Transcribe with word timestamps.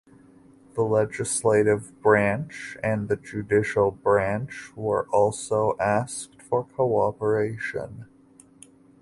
The 0.73 0.81
legislative 0.81 2.01
branch 2.01 2.75
and 2.83 3.07
the 3.07 3.15
judicial 3.17 3.91
branch 3.91 4.75
were 4.75 5.07
also 5.11 5.77
asked 5.79 6.41
for 6.41 6.63
cooperation. 6.63 8.07